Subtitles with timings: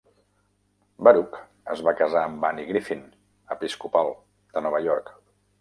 [1.07, 1.37] Baruch
[1.75, 3.05] es va casar amb Annie Griffin,
[3.57, 4.13] episcopal,
[4.57, 5.17] de Nova York.